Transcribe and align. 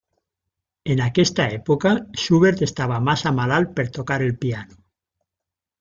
En 0.93 1.03
aquesta 1.07 1.45
època, 1.59 1.91
Schubert 2.23 2.65
estava 2.69 2.99
massa 3.11 3.35
malalt 3.43 3.79
per 3.81 3.89
tocar 4.01 4.23
el 4.31 4.37
piano. 4.47 4.83